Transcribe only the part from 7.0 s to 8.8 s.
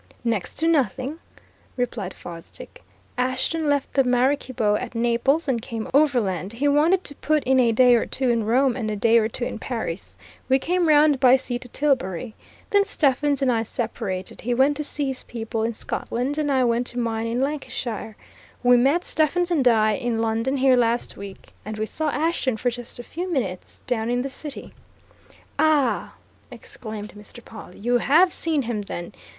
to put in a day or two in Rome